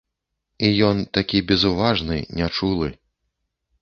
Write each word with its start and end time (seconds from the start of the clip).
Ён 0.87 1.03
такі 1.19 1.43
безуважны, 1.53 2.17
нячулы. 2.41 2.87